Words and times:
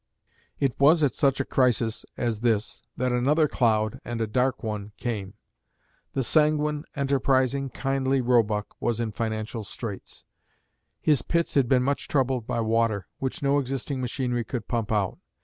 It 0.59 0.73
was 0.79 1.03
at 1.03 1.13
such 1.13 1.39
a 1.39 1.45
crisis 1.45 2.05
as 2.17 2.39
this 2.39 2.81
that 2.97 3.11
another 3.11 3.47
cloud, 3.47 3.99
and 4.03 4.19
a 4.19 4.25
dark 4.25 4.63
one, 4.63 4.93
came. 4.97 5.35
The 6.13 6.23
sanguine, 6.23 6.85
enterprising, 6.95 7.69
kindly 7.69 8.19
Roebuck 8.19 8.73
was 8.79 8.99
in 8.99 9.11
financial 9.11 9.63
straits. 9.63 10.23
His 11.01 11.21
pits 11.21 11.53
had 11.53 11.69
been 11.69 11.83
much 11.83 12.07
troubled 12.07 12.47
by 12.47 12.61
water, 12.61 13.09
which 13.19 13.43
no 13.43 13.59
existing 13.59 14.01
machinery 14.01 14.43
could 14.43 14.67
pump 14.67 14.91
out. 14.91 15.19